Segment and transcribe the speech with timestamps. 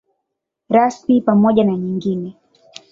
[0.69, 2.35] Rasmi pamoja na nyingine.